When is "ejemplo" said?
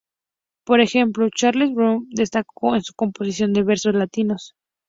0.81-1.29